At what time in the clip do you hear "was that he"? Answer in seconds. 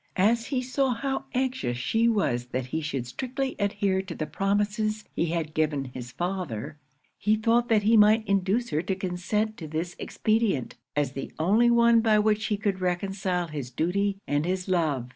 2.09-2.81